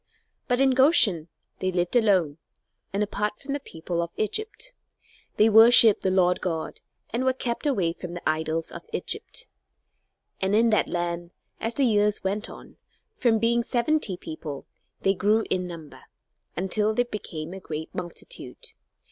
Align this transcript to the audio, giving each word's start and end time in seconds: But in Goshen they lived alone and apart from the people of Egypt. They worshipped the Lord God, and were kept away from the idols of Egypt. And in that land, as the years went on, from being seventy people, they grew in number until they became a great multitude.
But 0.47 0.59
in 0.59 0.71
Goshen 0.71 1.27
they 1.59 1.71
lived 1.71 1.95
alone 1.95 2.39
and 2.91 3.03
apart 3.03 3.39
from 3.39 3.53
the 3.53 3.59
people 3.59 4.01
of 4.01 4.09
Egypt. 4.17 4.73
They 5.37 5.47
worshipped 5.47 6.01
the 6.01 6.09
Lord 6.09 6.41
God, 6.41 6.81
and 7.11 7.23
were 7.23 7.33
kept 7.33 7.67
away 7.67 7.93
from 7.93 8.15
the 8.15 8.27
idols 8.27 8.71
of 8.71 8.81
Egypt. 8.93 9.45
And 10.41 10.55
in 10.55 10.71
that 10.71 10.89
land, 10.89 11.29
as 11.59 11.75
the 11.75 11.85
years 11.85 12.23
went 12.23 12.49
on, 12.49 12.77
from 13.13 13.37
being 13.37 13.61
seventy 13.61 14.17
people, 14.17 14.65
they 15.01 15.13
grew 15.13 15.45
in 15.51 15.67
number 15.67 16.01
until 16.57 16.95
they 16.95 17.03
became 17.03 17.53
a 17.53 17.59
great 17.59 17.93
multitude. 17.93 18.69